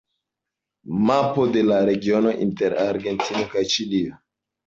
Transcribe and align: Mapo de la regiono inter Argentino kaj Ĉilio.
Mapo 1.09 1.43
de 1.57 1.61
la 1.67 1.77
regiono 1.89 2.33
inter 2.47 2.77
Argentino 2.85 3.43
kaj 3.55 3.63
Ĉilio. 3.75 4.19